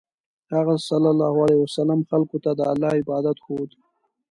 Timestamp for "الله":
2.71-2.91